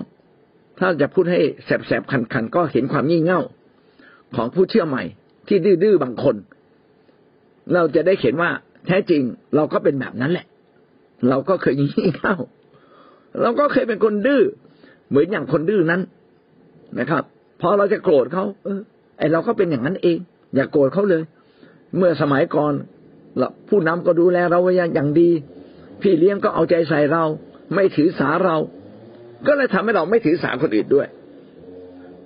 [0.78, 3.40] ถ้าจะพูดให้แสบๆคันๆก็เห็นความงี่เง่า
[4.36, 5.02] ของผู้เชื่อใหม่
[5.48, 6.36] ที่ดื้อๆบางคน
[7.74, 8.50] เราจะได้เห็นว่า
[8.86, 9.22] แท้จริง
[9.54, 10.46] เราก็เป็นแบบนั้นแหละ
[11.28, 12.36] เราก็เคยงี่เง่า
[13.42, 14.42] เราก็เคยเป็นคนดื้อ
[15.08, 16.00] เหมือนอย่างคนดื้อนั้น
[16.98, 17.22] นะครับ
[17.60, 18.80] พอเราจะโกรธเขาเออ
[19.18, 20.18] ไอเราก็เป็นอย่างนั้นเอง
[20.54, 21.22] อย่ากโกรธเขาเลย
[21.96, 22.72] เมื่อสมัยก่อน
[23.68, 24.58] ผู้นำก็ดูแลเรา
[24.94, 25.30] อย่างดี
[26.02, 27.24] พี่เลี้ยงก็เอาใจใส่เรา
[27.74, 28.56] ไม่ถือสาเรา
[29.46, 31.08] ก็เลยทำให้เราไม่ถือสาคนอื่นด้วย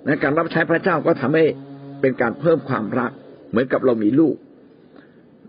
[0.05, 1.45] ในการรับใช้พระเจ้าก็ทำให้
[2.01, 3.11] เป็นการเพิ่มความรัก
[3.49, 4.35] เหมือนกับเรามีลูก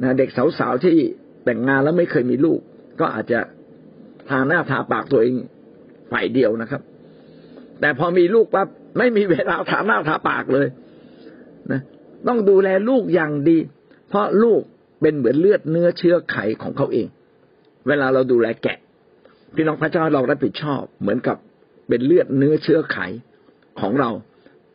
[0.02, 0.28] นะเด็ก
[0.58, 0.96] สาวๆที่
[1.44, 2.60] แต่งงานแล้วไม่เคยมีลูก
[3.00, 3.40] ก็อาจจะ
[4.28, 5.34] ทาหน้าทาปากตัวเอง
[6.12, 6.82] ฝ่ายเดียวนะครับ
[7.80, 10.66] แต่พอมีลูกปั๊บไม่มีเวลาทาหน้าทาปากเลย
[11.72, 11.80] นะ
[12.28, 13.58] ต้องดูแลลูกอย่างดี
[14.08, 14.60] เพราะลูก
[15.00, 17.06] เป็นเหมือนเลือดเนื้อเชื้อไขของเขาเอง
[17.88, 18.78] เวลาเราดูแลแกะ
[19.54, 21.36] พี่น้องพระเจ้าเรารับผิดชอบ เหมือนกับ
[21.88, 22.98] เป็นเลือดเนื้อเชื้อไข
[23.80, 24.10] ของเรา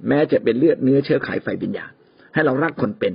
[0.07, 1.85] แม้จะเป็นเลือดเนื้อเชื้อไขไฟบิญญา
[2.33, 3.13] ให้เรารักคนเป็น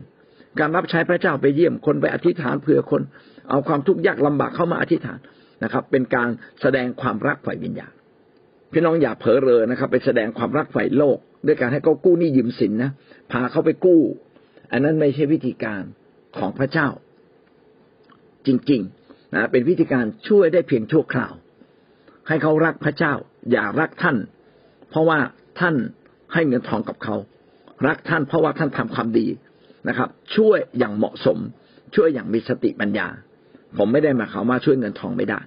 [0.61, 3.03] การรับใช้พระเจ้าไปเยี่ยมคนไปอธิษฐานเพื่อคน
[3.51, 5.19] เอาความทุกข์ยากลำบากเข้ามาอธิษฐาน
[5.65, 6.29] นะครับ เป็นการ
[6.61, 7.93] แสดงความรักฝ่ายวิญญาณ
[8.73, 12.91] พี่น้องอย่าเผลอเรอนะครับ ไปแสดงความรักฝ่ายโลก ด้วยการให้เขากู้หนี้ยืมสินนะ
[13.33, 14.01] พาเขาไปกู้
[14.73, 15.83] อันนั้นไม่ใช่วิธีการ
[16.39, 16.89] ของพระเจ้า
[18.47, 21.33] จริงๆนะเป็นวิธีการช่วยได้เพียงชั่วคราว
[22.29, 23.13] ให้เขารักพระเจ้า
[23.51, 24.17] อย่ารักท่าน
[24.91, 25.19] เพราะว่า
[25.61, 25.75] ท่าน
[26.33, 27.17] ให้เงินทองกับเขา
[27.87, 29.27] รักท่านเพราะว่าท่านทำความดี
[29.89, 31.39] นะครับ ช่วยอย่างเหมาะสม
[31.95, 33.09] ช่วยอย่างมีสติปัญญา
[33.77, 35.41] ผมไม่ได้มาเขามาช่วยเงินทองไม่ได้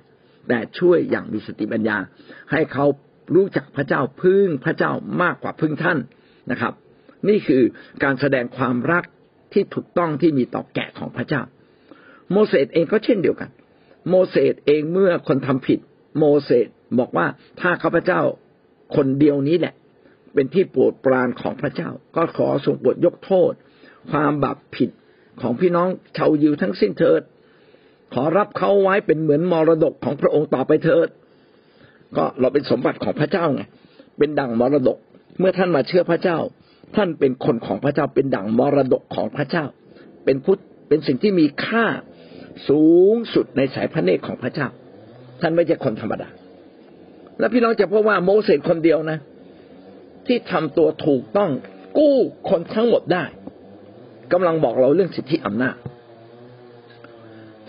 [0.48, 1.98] แต่ช่วยอย่างมีสติปัญญา
[2.52, 2.86] ให้เขา
[3.36, 5.98] รู้จักพระเจ้าพึ่งพระเจ้ามากกว่าพึ่งท่าน
[6.52, 6.74] นะครับ
[7.30, 7.64] นี่คือ
[8.04, 9.04] การแสดงความรัก
[9.54, 11.42] ที่ถูกต้องที่มีต่อแกะของพระเจ้า
[12.32, 13.50] โมเสสเองก็เช่นเดียวกัน
[14.10, 15.80] โมเสสเองเมื่อคนทำผิด
[16.20, 16.68] โมเสส
[17.00, 17.28] บอกว่า
[17.62, 18.22] ถ้าข้าพเจ้า
[18.96, 19.74] คนเดียวนี้แหละ
[20.34, 23.52] เป็นที่โปรดปรานของพระเจ้า ก็ขอทรงโปรดยกโทษ
[24.10, 24.90] ความบาปผิด
[25.42, 27.22] ของพี่น้องชาวยิวทั้งสิ้นเถิด
[28.14, 31.08] ขอรับเขาไว้เป็นเหมือนมรดกของพระองค์ต่อไปเถิด
[32.18, 33.62] ก็เราเป็นสมบัติของพระเจ้าไง
[34.18, 34.98] เป็นดั่งมรดก
[35.40, 36.38] เมื่อท่านมาเชื่อพระเจ้า
[36.96, 39.66] ท่านเป็นคนของพระเจ้า เป็นดั่งมรดกของพระเจ้า
[40.26, 41.86] เป็นพุทธเป็นสิ่งที่มีค่า
[42.70, 44.68] สูงสุดในสายพระเนตรของพระเจ้า
[45.42, 46.30] ท่านไม่ใช่คนธรรมดา
[47.40, 49.18] และพี่น้องจะพบว่าโมเสสคนเดียวนะ
[50.28, 51.52] ที่ทำตัวถูกต้อง
[51.98, 52.16] กู้
[52.50, 53.24] คนทั้งหมดได้
[54.32, 55.78] กำลังบอกเราเรื่องสิทธิอำนาจ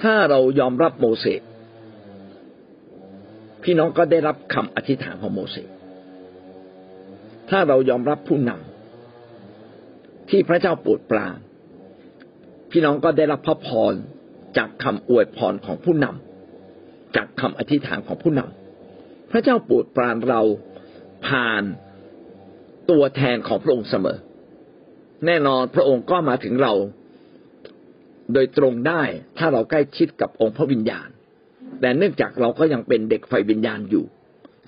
[0.02, 1.42] ถ้าเรายอมรับโมเสส
[3.62, 5.68] พี่น้องก็ได้รับคำอธิษฐานของโมเสส
[7.50, 11.38] ถ้าเรายอมรับผู้นำที่พระเจ้าโปรดปราน
[12.70, 13.92] พี่น้องก็ได้รับพระพร
[14.56, 20.40] จากคำอวยพรของผู้นำจากคำอธิษฐานของผู้นำพระเจ้าโปรดปรานเรา
[21.26, 21.62] ผ่าน
[22.90, 24.18] ตัวแทนของพระองค์เสมอ
[25.26, 26.74] แน่นอนพระองค์ก็มาถึงเรา
[28.32, 29.02] โดยตรงได้
[29.38, 31.08] ถ้าเราใกล้ชิดกับองค์พระวิญญาณ
[31.80, 34.04] แต่เนื่องจากเราก็ยังเป็นเด็กไฟวิญญาณอยู่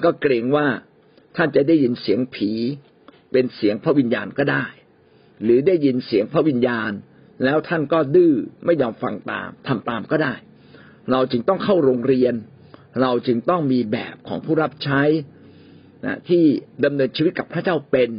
[0.05, 0.67] ก็เกรงว่า
[1.37, 2.51] ท่านจะได้ยินเสียงผี
[3.33, 4.65] เป็นเสียงพระวิญญาณก็ได้
[5.43, 6.91] หรือได้ยินเสียงพระวิญญาณ
[7.45, 8.33] แล้วท่านก็ดื้อ
[8.65, 10.35] ไม่ยอมฟังตามทำตามก็ได้
[11.13, 12.35] เราจึงต้องเข้าโรงเรียน
[13.03, 15.03] เราจึงต้องมีแบบของผู้รับใช้
[16.07, 16.43] นะที่
[16.85, 18.11] ดำเนินชีวิตกับพระเจ้าเป็น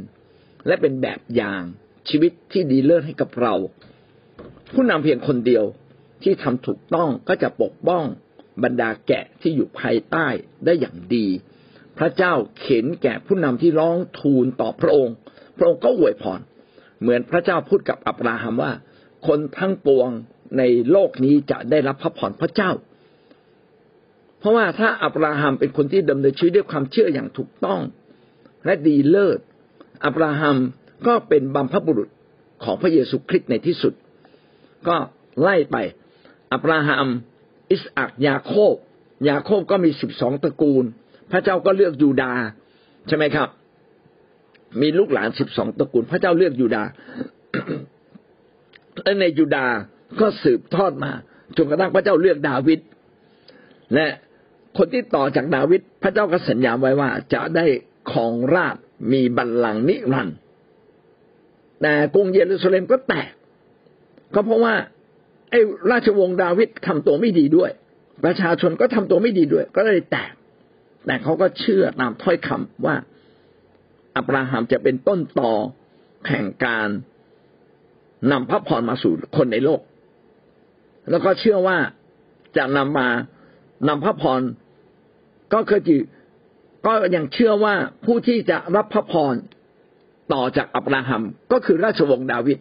[0.68, 1.64] และเป็นแบบอย่าง
[2.10, 3.54] ชีวิตที่ดีเลิศให้กับเรา
[4.74, 5.64] ผู้นำเพียงคนเดียว
[6.24, 8.04] ที่ทำถูกต้องก็จะปกป้อง
[8.64, 10.28] บรรดาแกะที่อยู่ภายใต้
[10.66, 11.28] ได้อย่างดี
[11.98, 15.16] พระเจ้าเข็นแก่ผู้นำที่ร้องทูลต่อพระองค์
[15.58, 16.40] พระองค์ก็อวยพร
[17.02, 18.72] เหมือนพระเจ้าพูดกับอับราฮัมว่า
[19.28, 20.10] คนทั้งปวง
[20.58, 22.72] ในโลกนี้จะได้รับพระพรพระเจ้า
[24.40, 27.82] เพราะว่าถ้าอับราฮัมเป็นคนที่ดำเนินชีวิตด้วยความเชื่ออย่างถูกต้อง
[28.66, 29.40] และดีเลิศ
[30.06, 30.58] อับราฮัม
[31.08, 32.10] ก็เป็นบัมพบุรุษ
[32.64, 33.94] ของพระเยซูคริสต์ในที่สุด
[34.88, 34.96] ก็
[35.42, 35.78] ไล่ไป
[36.54, 37.08] อับราฮัม
[37.72, 38.76] อิสอักยาโคบ
[39.30, 40.84] ยาโคบก็มีสิบสองตระกูล
[41.32, 42.34] พระเจ้าก็เลือกยูดา
[43.08, 43.50] ใช่ไหมครับ
[44.82, 46.84] มีลูกหลานสิบสองตระกูล พระเจ้าเลือกยูดา
[49.04, 49.66] และในยูดา
[50.20, 51.12] ก็สืบทอดมา
[51.58, 52.80] จนกระทั่งพระเจ้าเลือกดาวิด
[53.96, 54.08] และ
[54.78, 57.66] คนที่ต่อจากดาวิดพระเจ้าก็สัญญาไว้ว่าจะได้
[58.12, 58.76] ของราช
[59.12, 60.38] มีบัลลังก์นิรันดร์
[61.82, 63.32] แต่กรุงเยรูซาเล็มก็แตก
[64.34, 64.76] ก็เพราะว่า
[65.50, 65.60] ไอ้
[65.92, 67.72] ราชวงศ์ดาวิดทำตัวไม่ดีด้วย
[68.26, 70.32] ประชาชนก็ทำตัวไม่ดีด้วย ก็เลยแตก
[71.06, 72.96] แต่เขาก็เชื่อตามถ้อยคำว่า
[74.16, 75.52] อับราฮัมจะเป็นต้นต่อ
[76.30, 76.90] แห่งการ
[78.32, 79.82] นำพระพรมาสู่คนในโลก
[81.10, 81.78] แล้วก็เชื่อว่า
[82.58, 83.10] จะนำมา
[83.88, 84.42] นำพระพร
[85.54, 86.02] ก็คือ
[86.86, 89.36] ก็ยังเชื่อว่าผู้ที่จะรับพระพร
[90.34, 92.58] ต่อจากอับราฮัมก็คือราชวงศ์ดาวิด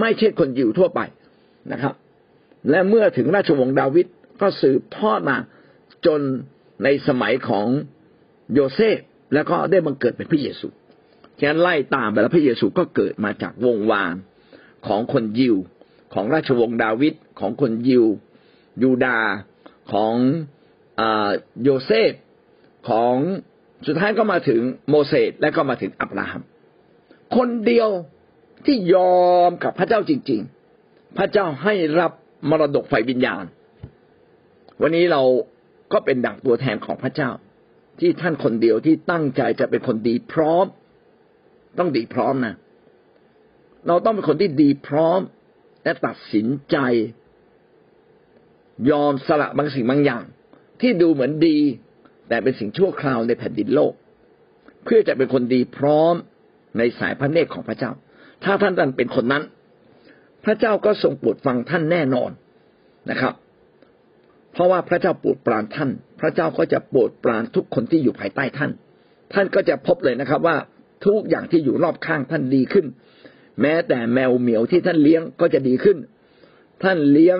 [0.00, 1.00] ไม่ใช่คนยิวทั่วไป
[1.72, 1.94] นะครับ
[2.70, 4.06] และเมื่อถึงราชวงศ์ดาวิด
[4.40, 5.36] ก็สืบทอดมา
[6.06, 6.20] จน
[6.84, 7.66] ในสมัยของ
[8.54, 8.98] โยเซฟ
[9.34, 10.68] แล้วก็ได้บังเกิดเป็นพระเยซู
[11.38, 14.14] ฉะนั้นไล่ตามไปแล้วพระเยซูก็เกิดมาจากวงวาน
[14.86, 15.56] ของคนยิว
[16.14, 18.04] ของราชวงศ์ดาวิดของคนยิว
[18.82, 19.18] ยูดา
[19.92, 20.14] ของ
[21.62, 22.12] โยเซฟ
[22.88, 23.14] ของ
[23.86, 26.42] สุดท้ายก็มาถึงโมเสสและก็มาถึงอับราฮัม
[27.36, 27.88] คนเดียว
[28.66, 30.40] ที่ยอมกับพระเจ้าจริง
[30.78, 32.12] ๆ พระเจ้าให้รับ
[32.50, 33.44] มรดกไฟวิญญาณ
[34.80, 35.22] วันนี้เรา
[35.92, 37.30] ก็เป็นดั่งตัวแทนของพระเจ้า
[38.00, 40.66] ที่ท่านคนเดียวที่ตั้งใจจะเป็นคนดีพร้อม
[41.78, 42.54] ต้องดีพร้อมนะ
[43.86, 45.20] เราต้องเป็นคนที่ดีพร้อม
[45.84, 46.76] และตัดสินใจ
[48.90, 50.24] ยอมสละบางสิ่งบางอย่าง
[50.80, 51.58] ที่ดูเหมือนดี
[52.28, 53.92] แต่เป็นสิ่งชั่วคราวในแผ่นดินโลก
[54.84, 56.14] เพื่อจะเป็นคนดีพร้อม
[56.78, 57.90] ในสายพระเนตรของพระเจ้า
[58.44, 59.42] ถ้าท่านท่านเป็นคนนั้น
[60.44, 62.30] พระเจ้าก็ทรงโปรดฟังท่านแน่นอน
[63.10, 63.34] นะครับ
[64.52, 68.70] เพราะว่าพระเจ้าโปรดปรานท่าน พระเจ้าก็จะโปรดปรานทุกคนที่อยู่ภายใต้ท่าน
[69.32, 70.56] ท่านก็จะพบเลยนะครับว่า
[71.06, 72.86] ทุกอย่างที่อยู่รอบข้างท่านดีขึ้น
[73.60, 75.98] แม้แต่แมวเหมียวที่ท่านเลี้ยงก็จะดีขึ้น
[76.82, 77.38] ท่านเลี้ยง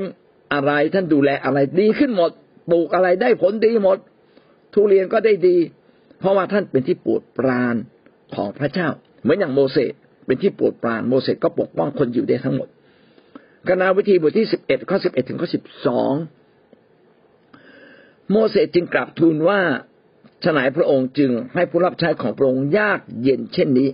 [0.52, 2.30] อะไรท่านดูแลอะไรดีขึ้นหมด
[2.70, 3.98] ปลูกอะไรได้ผลดีหมด
[4.74, 5.56] ทุเรียนก็ได้ดี
[6.18, 7.76] เพราะว่าท่านเป็นที่ปรดปราน
[8.34, 8.88] ของพระเจ้า
[9.22, 9.92] เหมือนอย่างโมเสส
[10.26, 12.68] เป็นที่โปรดปรานโมเสสก็ปกป้องคนอยู่ได้ทั้งหมด
[13.68, 16.12] กนาวิธีบทที่สิบเอ็ดข้อสิบเอ็ดถึงข้อสิบสอง
[18.30, 19.60] โมเสสจึงกลับทูลว่า
[20.44, 23.88] ฉนายพระองค์จึงให้ผู้รับใช้ของพระองค์ยากเย็นเช่นนี้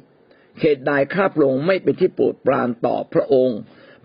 [0.60, 3.58] เหตุใดข้าพระองค์ไม่เป็นที่โปรดปรานต่อพระองค์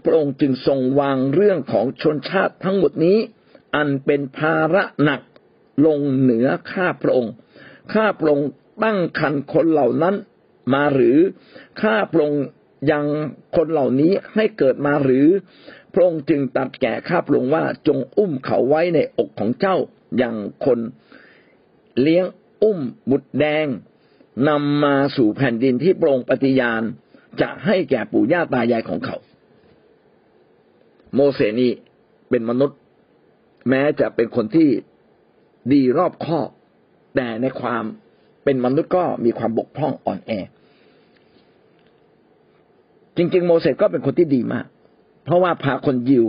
[0.04, 3.18] พระองค์จึงทรงวางเรื่องของชนชาติทั้งหมดนี้
[3.76, 5.22] อันเป็นภาระหนัก
[5.86, 7.34] ลงเหนือข้าพระองค์
[7.94, 8.48] ข้าพระองค์
[8.84, 10.16] ตั้งคันคนเหล่านั้น
[10.74, 11.18] มาหรือ
[11.82, 12.46] ข้าพระองค์
[12.92, 13.06] ยัง
[13.56, 15.28] คนเหล่านี้ให้เกิดมาหรือ
[15.94, 19.78] พระองค์จึงตัดแก่ข้าพระองค์ว่าจงอุ้มเขาไว้ในอกของเจ้า
[20.18, 20.80] อย่างคน
[22.02, 22.26] เลี้ยง
[22.64, 23.68] อุ้มบุตรแดง
[24.50, 26.84] นำมาสู่แผ่นดินที่พรงปฏิญาณ
[27.42, 29.18] จะให้แก่ปู่ย่าตายายของเขา
[31.14, 31.72] โมเสสนี่
[32.30, 32.80] เป็นมนุษย์
[33.70, 34.70] แม้จะเป็นคนที่
[35.72, 36.50] ดีรอบคอบ
[37.16, 37.84] แต่ในความ
[38.44, 40.32] เป็นมนุษย์ก็มีความบกพร่องอ่อนแอ
[43.18, 44.66] จริง ๆ โมเสสก็เป็นคนที่ดีมาก
[45.24, 46.26] เพราะว่าพาคนยิว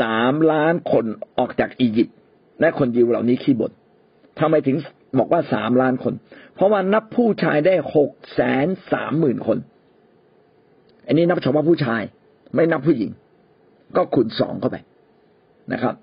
[0.00, 1.04] สามล้านคน
[1.38, 2.16] ออกจากอียิปต์
[2.60, 3.72] และคนยิวเหล่านี้ขี้บ่น
[4.38, 4.76] ทำไมถึง
[5.18, 6.14] บอกว่าสามล้านคน
[6.54, 9.58] เพราะว่านับผู้ชายได้หกแสนสามหมื่นคน
[11.06, 12.02] อันนี้นับเฉพาะผู้ชาย
[12.54, 13.10] ไม่นับผู้หญิง
[13.96, 14.76] ก็คูณสองเข้าไป
[15.72, 15.94] นะครับ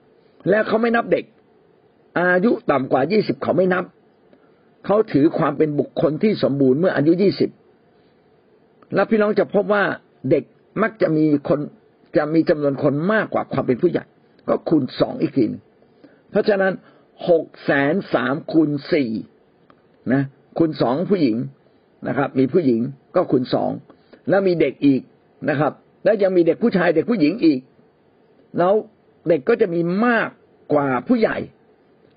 [0.49, 1.25] แล้วเขาไม่นับเด็ก
[2.19, 3.83] อายุต่ำกว่ายี่สิบเขาไม่นับ
[4.85, 7.49] เขาถือความเป็นบุคคลที่สมบูรณ์เมื่ออายุยี่สิบ
[8.95, 9.83] แล้วพี่น้องจะพบว่า
[10.29, 10.43] เด็ก
[10.81, 11.59] มักจะมีคน
[12.17, 14.03] จะมีจำนวนคนมากกว่าความเป็นผู้ใหญ่
[14.47, 15.45] ก็คูณสองอีกที
[16.31, 16.73] เพราะฉะนั้น
[17.29, 19.11] หกแสนสามคูณสี่
[20.13, 20.23] นะ
[20.57, 21.37] คูณสองผู้หญิง
[22.07, 22.81] นะครับ มีผู้หญิง
[23.15, 23.71] ก็คูณสอง
[24.29, 25.01] แล้วมีเด็กอีก
[25.49, 27.59] นะครับ แล้วยังมีเด็กผู้ชายเด็กผู้หญิงอีก
[28.57, 28.73] แล้ว
[29.29, 30.29] เด็กก็จะมีมาก
[30.73, 31.37] กว่าผู้ใหญ่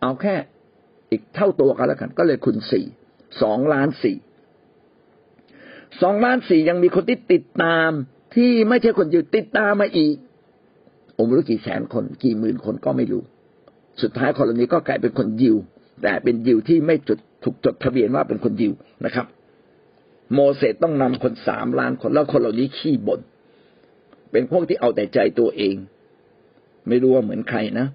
[0.01, 0.35] เอาแค่
[1.11, 2.87] อีกเท่าตัวกันแล้วกัน ก็เลยคูณสี่
[3.43, 4.17] สองล้านสี่
[6.03, 7.91] สองล้านสี่ยังมีคนที่ติดตาม
[8.37, 10.17] ที่ไม่ใช่คนอยู่ติดตามมาอีก
[11.17, 13.23] ผมรู้กี่แสนคนกี่หมื่นคนก็ไม่รู้
[14.03, 15.57] สุดท้ายคนเหล่านี้ก็กลายเป็นคนยิว
[16.03, 18.73] แต่เป็นยิวที่ไม่จดถูกจดทะเบียนว่าเป็นคนยิว
[19.05, 19.27] นะครับ
[20.35, 23.21] โมเสสต้องนำคนสามล้านคนแล้วคนเหล่านี้ขี้บน่น
[24.33, 25.77] เป็นพวกที่เอาแต่ใจตัวเอง
[26.89, 27.87] ไม่รู้ว่าเหมือนใครนะ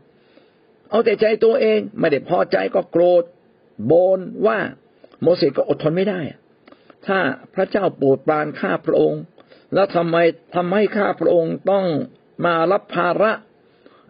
[0.93, 3.23] เอาแต่ใจตัวเองไม่ได้พอใจก็โกรธ
[3.85, 4.57] โบนว่า
[5.21, 6.21] โมเสสก็อดทนไม่ได้
[7.07, 7.19] ถ้า
[7.53, 9.21] พระเจ้าโปรดปรานข้าพระองค์
[9.73, 10.15] แล้วทำไม
[10.55, 11.85] ทำให้ข้าพระองค์ต้อง
[12.45, 13.31] มารับภาระ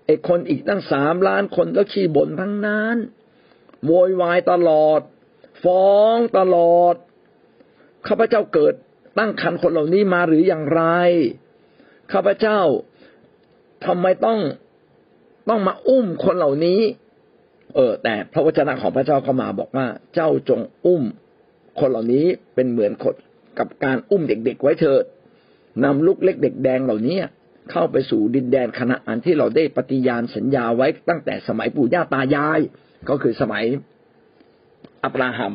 [0.06, 2.98] ไอ้คนอีกตั้งสามล้านคนก็ขี้บ่นทั้งนั้น
[3.86, 5.02] โวยวายตลอด
[5.64, 6.96] ฟ้องตลอด
[8.08, 8.74] ข้าพเจ้าเกิด
[9.18, 10.84] ตั้งคันคนเหล่านี้มาหรืออย่างไร
[12.12, 12.60] ข้าพเจ้า
[13.86, 14.40] ทำไมต้อง
[15.50, 16.80] ต้องมาอุ้มคนเหล่านี้
[17.76, 21.04] เออ แต่พระวจนะของพระเจ้าก็มาบอกว่า เจ้าจงอุ้ม
[21.80, 22.26] คนเหล่านี้
[22.56, 23.16] เป็นเหมือนคน
[23.60, 25.04] กับการอุ้มเด็ก ๆ ไว้เถิด
[25.84, 27.18] นำลูกเล็กเด็กแดงเหล่านี้
[27.72, 32.60] เข้าไปสู่ดินแดนคณะอันที่เราได้ปฏิญาณสัญญาไว้ตั้งแต่สมัยปู่ย่าตายาย
[33.10, 33.64] ก็คือสมัย
[35.04, 35.54] อับราฮัม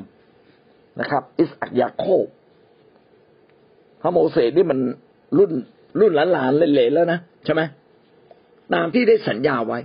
[1.00, 2.26] นะครับ อิสอักยาโคบ
[4.00, 4.78] พระโมเสสนี่มัน
[5.38, 5.52] รุ่น
[6.00, 7.62] รุ่นหลานๆเละๆแล้วนะใช่ไหม
[8.74, 9.78] ตามที่ได้สัญญาไว้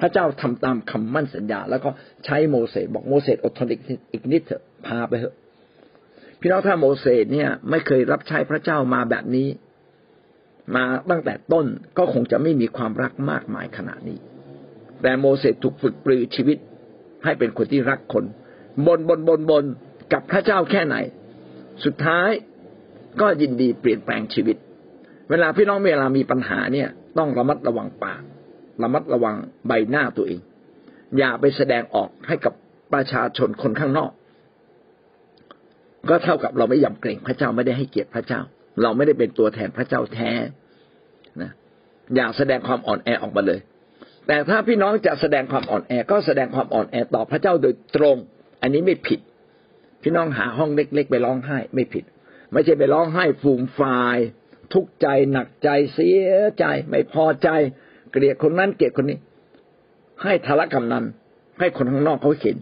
[0.00, 1.90] พระเจ้าทำตามคำมั่นสัญญา แล้วก็
[2.24, 3.68] ใช้โมเสสบอกโมเสสอดทน
[4.12, 5.34] อีกนิดเถอะพาไปเถอะ
[6.40, 9.48] พี่น้องถ้าโมเสสเนี่ย ไม่เคยรับใช้พระเจ้ามาแบบนี้
[10.74, 11.66] มาตั้งแต่ต้น
[11.98, 14.18] ก็คงจะไม่มีความรักมากมายขนาดนี้
[15.02, 16.58] แต่โมเสสถูกฝึกปรือชีวิต
[17.24, 18.24] ให้เป็นคนที่รักคน
[18.86, 19.64] บนบนบนบน
[20.12, 20.96] กับพระเจ้าแค่ไหน
[21.84, 22.30] สุดท้าย
[23.20, 24.56] ก็ยินดีเปลี่ยนแปลงชีวิต
[25.30, 28.22] เวลาพี่น้องเวลามีปัญหาเนี่ย ต้องระมัดระวังปาก
[28.82, 30.40] ระมัดระวังใบหน้าตัวเอง
[31.18, 32.52] อย่าไปแสดงออกให้กับ
[32.92, 34.12] ประชาชนคนข้างนอก
[36.08, 38.40] ก็เท่ากับเราไม่ยำเกรงพระเจ้าไม่ได้ให้เกียรติพระเจ้า
[38.82, 40.30] เราไม่ได้เป็นตัวแทนพระเจ้าแท้
[41.42, 41.50] นะ
[42.14, 43.60] อย่าแสดงความอ่อนแอออกมาเลย
[44.26, 48.16] แต่ถ้าพี่น้องจะแสดงความอ่อนแอ ก็แสดงความอ่อนแอต่อพระเจ้าโดยตรง
[48.62, 49.20] อันนี้ไม่ผิด
[50.02, 52.04] พี่น้องหาห้องเล็ก ๆ ไปร้องไห้ไม่ผิด
[52.52, 54.18] ไม่ใช่ไปร้องไห้ฟูมฟาย
[54.72, 57.48] ทุกข์ใจหนักใจเสียใจไม่พอใจ
[58.10, 59.18] เกลียดคนนั้นเกลียดคนนี้
[60.22, 61.04] ให้ทารกำนัน
[61.58, 62.56] ให้คนข้างนอกเขาเห็น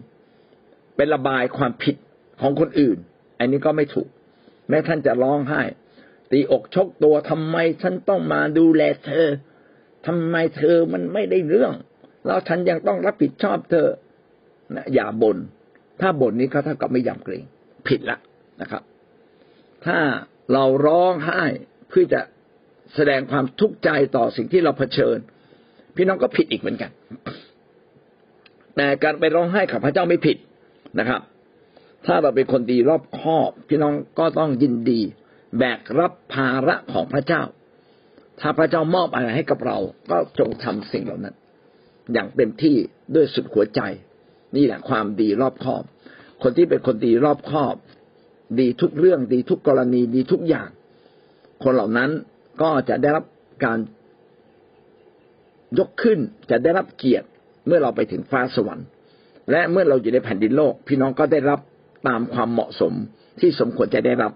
[0.95, 1.95] เป็นระบายความผิด
[2.41, 2.97] ของคนอื่น
[3.39, 4.07] อันนี้ก็ไม่ถูก
[4.69, 5.61] แม้ท่านจะร้องไห้
[6.31, 9.27] ตีอกชกตัวทำไมฉันต้องมาดูแลเธอ
[10.07, 11.73] ทำไมเธอมันไม่ได้เรื่อง
[12.25, 13.87] แล้วฉันยังต้องรับผิดชอบเธอ
[14.75, 15.37] นะอย่าบน่น
[16.01, 17.43] ถ้าบ่นนี้ก็เท่ากับไม่ยำเกรง
[17.87, 18.17] ผิดละ
[18.61, 18.83] นะครับ
[19.85, 19.97] ถ้า
[20.53, 21.43] เราร้องไห้
[21.89, 22.21] เพื่อจะ
[22.95, 25.17] แสดงความทุกข์ใจต่อสิ่งที่เราเผชิญ
[25.95, 26.91] พี่น้องก็ผิดอีกเหมือนกัน
[28.75, 30.37] แต่การไปร้องไห้กับพระเจ้าไม่ผิด
[30.99, 31.21] นะครับ
[32.05, 35.01] ถ้าเราเป็นคนดีรอบคอบ พี่น้องก็ต้องยินดี
[35.57, 37.43] แบกรับภาระของพระเจ้า
[38.39, 39.77] ถ้าพระเจ้ามอบอะไรให้กับเรา
[40.11, 41.35] ก็จงทำสิ่งเหล่านั้น
[42.13, 42.75] อย่างเต็มที่
[43.15, 43.81] ด้วยสุดหัวใจ
[44.55, 45.83] นี่แหละความดีรอบคอบ
[46.43, 47.75] คนที่เป็นคนดีรอบคอบ
[48.59, 50.69] ดีทุกเรื่องดีทุกกรณีดีทุกอย่าง
[51.63, 52.09] คนเหล่านั้น
[52.61, 53.25] ก็จะได้รับ
[53.65, 53.79] การ
[55.79, 56.19] ยกขึ้น
[56.51, 57.27] จะได้รับเกียรติ
[57.67, 58.87] เมื่อเราไปถึงฟ้าสวรรค์
[59.51, 61.59] และเมื่อเราอยู่ในแผ่นดินโลก พี่น้องก็ได้รับ
[62.07, 62.93] ตามความเหมาะสม
[63.39, 64.31] ที่สมควรจะได้รับ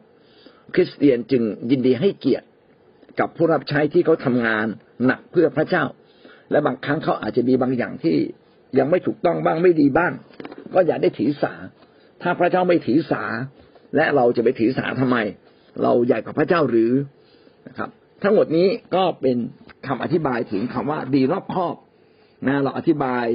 [0.75, 2.45] คริสเตียนจึงยินดีให้เกียรติ
[3.19, 4.65] กับผู้รับใช้ที่เขาทำงาน
[5.05, 5.83] หนักเพื่อพระเจ้า
[6.51, 8.15] และบางครั้งเขาอาจจะมีบางอย่างที่
[8.79, 10.13] ยังไม่ถูกต้องบ้างไม่ดีบ้าง
[10.73, 11.53] ก็อย่าได้ถือสา
[12.21, 13.23] ถ้าพระเจ้าไม่ถือสา
[13.95, 15.17] และเราจะไปถือสาทำไม
[15.81, 16.91] เราใหญ่กว่าพระเจ้าหรือ
[17.67, 17.89] นะครับ
[18.23, 19.37] ทั้งหมดนี้ก็เป็น
[19.87, 21.75] คำอธิบายถึงคำว่าดีรอบคอบ
[22.47, 23.25] นะเราอธิบาย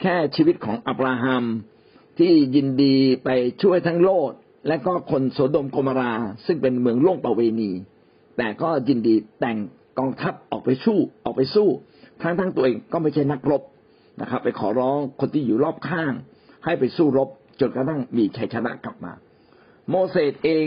[0.00, 1.44] แค่ชีวิตของอับราฮัม
[2.18, 3.28] ที่ยินดีไป
[3.62, 4.32] ช่วยทั้งโลด
[4.68, 6.12] และก็คนโสดมโกมารา
[6.46, 7.70] ซึ่งเป็นเมืองล่งประเวณี
[8.38, 9.58] แต่ก็ยินดีแต่ง
[9.98, 11.68] กองทัพออกไปสู้ออกไปสู้
[12.22, 13.62] ทั้งทั้งตัวเองก็ไม่ใช่นักรบ
[14.20, 16.12] นะครับ ไปขอร้องคนที่อยู่รอบข้าง
[16.64, 17.28] ให้ไปสู้รบ
[17.60, 19.12] จนกระทั่งมีชัยชนะกลับมา
[19.90, 20.66] โมเสสเอง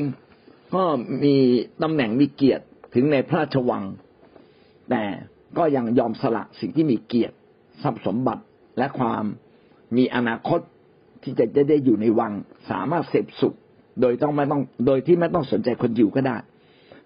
[0.74, 0.84] ก็
[1.24, 1.36] มี
[1.84, 3.84] ตำแหน่งมีเกียรติถึงในพระราชวัง
[4.90, 5.04] แต่
[5.58, 7.36] ก็ยังยอมสละสิ่งที่มีเกียรติ
[7.84, 8.44] ทรัพย์สมบัติ
[8.78, 9.24] และความ
[9.98, 10.60] มีอนาคต
[11.24, 12.34] ที่จะจะได้อยู่ในวัง
[12.70, 13.56] สามารถเสพสุข
[14.02, 16.38] โดยต้องไม่ต้องโดยที่ไม่ต้องสนใจคนอยู่ก็ได้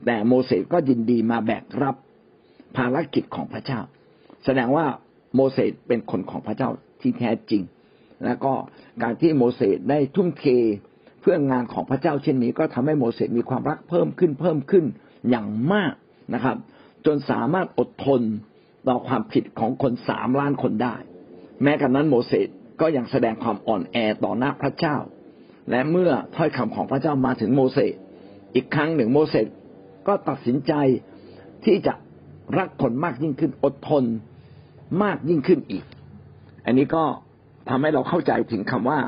[0.06, 1.96] แต่โมเสสก็ยินดีมาแบกรับ
[2.78, 3.80] ภารกิจของพระเจ้า
[4.46, 4.86] แสดงว่า
[5.36, 6.70] โมเสสเป็นคนของพระเจ้า
[7.02, 7.64] ที่แท้จริง
[8.26, 8.54] แล้วก็
[9.04, 10.46] การที่โมเสสได้ทุ่มเท
[11.22, 14.86] เพื่องานของพระเจ้าเช่นนี้ ก็ทำให้โมเสสมีความรักเพิ่มขึ้นเพิ่มขึ้น
[15.30, 15.94] อย่างมาก
[16.34, 16.58] นะครับ
[17.06, 18.22] จนสามารถอดทน
[18.88, 20.96] ต่อความผิดของคนสามล้านคนได้
[21.64, 22.48] แม้กระนั้นโมเสส
[22.82, 24.98] ก็ยังแสดงความอ่อนแอต่อหน้าพระเจ้า
[25.70, 27.94] และเมื่อถ้อยคำของพระเจ้ามาถึงโมเสส
[28.56, 29.48] อีกครั้งหนึ่งโมเสส
[30.08, 30.74] ก็ตัดสินใจ
[31.66, 31.94] ที่จะ
[32.58, 34.04] รักคนมากยิ่งขึ้นอดทน
[35.04, 35.86] มากยิ่งขึ้นอีก
[36.66, 37.04] อันนี้ก็
[37.70, 39.00] ทำให้เราเข้าใจถึงคำว่า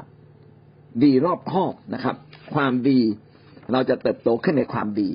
[1.03, 2.15] ดีรอบคอบนะครับ
[2.53, 2.99] ความดี
[3.71, 5.09] เราจะเติบโตขึ้นในความดี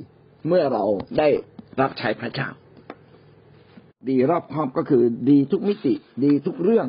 [0.46, 0.84] เมื่อเรา
[1.18, 1.28] ได้
[1.80, 2.48] รับใช้พระเจ้า
[4.08, 6.86] ดีรอบคอบก็คือ ดีทุกมิติ ดีทุกเรื่อง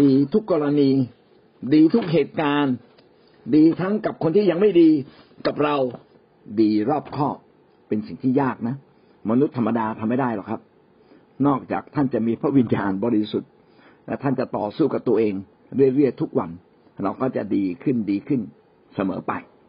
[0.00, 0.90] ดีทุกกรณี
[1.74, 2.74] ดีทุกเหตุการณ์
[3.54, 4.90] ดีทั้งกับคนที่ยังไม่ดี
[5.46, 5.76] กับเรา
[6.60, 7.36] ดีรอบคอบ
[7.88, 8.76] เป็นสิ่งที่ยากนะ
[9.30, 10.60] มนุษย์ธรรมดาทำไม่ได้หรอกครับ
[11.46, 13.50] นอกจากท่านจะมีพระวิญญาณบริสุทธิ์
[14.06, 15.34] และท่านจะต่อสู้กับตัวเอง
[15.94, 16.50] เรื่อยๆทุกวัน
[17.04, 18.40] เราก็จะดีขึ้นดีขึ้น
[18.94, 19.32] เสมอไป